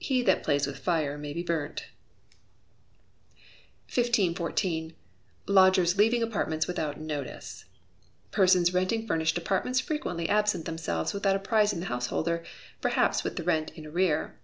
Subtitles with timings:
[0.00, 1.84] [HE THAT PLAYS WITH FIRE MAY BE BURNT.]
[3.86, 4.94] 1514.
[5.46, 7.64] Lodgers Leaving Apartments Without Notice.
[8.32, 12.42] Persons renting furnished apartments frequently absent themselves without apprising the householder,
[12.80, 14.34] perhaps with the rent in arrear.